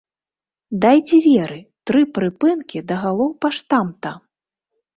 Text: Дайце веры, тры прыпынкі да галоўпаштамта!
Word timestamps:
Дайце 0.85 1.17
веры, 1.25 1.59
тры 1.91 2.01
прыпынкі 2.17 2.83
да 2.89 2.99
галоўпаштамта! 3.07 4.19